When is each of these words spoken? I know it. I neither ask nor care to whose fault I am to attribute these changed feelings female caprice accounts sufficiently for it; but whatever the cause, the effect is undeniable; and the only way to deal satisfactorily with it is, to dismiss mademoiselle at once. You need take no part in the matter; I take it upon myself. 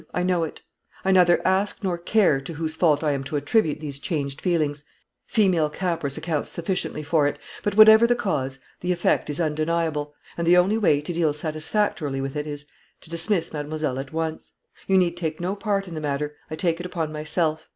I 0.15 0.23
know 0.23 0.43
it. 0.43 0.63
I 1.05 1.11
neither 1.11 1.45
ask 1.47 1.83
nor 1.83 1.95
care 1.95 2.41
to 2.41 2.53
whose 2.55 2.75
fault 2.75 3.03
I 3.03 3.11
am 3.11 3.23
to 3.25 3.35
attribute 3.35 3.79
these 3.81 3.99
changed 3.99 4.41
feelings 4.41 4.83
female 5.27 5.69
caprice 5.69 6.17
accounts 6.17 6.49
sufficiently 6.49 7.03
for 7.03 7.27
it; 7.27 7.37
but 7.61 7.77
whatever 7.77 8.07
the 8.07 8.15
cause, 8.15 8.57
the 8.79 8.91
effect 8.91 9.29
is 9.29 9.39
undeniable; 9.39 10.15
and 10.39 10.47
the 10.47 10.57
only 10.57 10.79
way 10.79 11.01
to 11.01 11.13
deal 11.13 11.33
satisfactorily 11.33 12.19
with 12.19 12.35
it 12.35 12.47
is, 12.47 12.65
to 13.01 13.11
dismiss 13.11 13.53
mademoiselle 13.53 13.99
at 13.99 14.11
once. 14.11 14.53
You 14.87 14.97
need 14.97 15.15
take 15.17 15.39
no 15.39 15.55
part 15.55 15.87
in 15.87 15.93
the 15.93 16.01
matter; 16.01 16.35
I 16.49 16.55
take 16.55 16.79
it 16.79 16.85
upon 16.87 17.11
myself. 17.11 17.67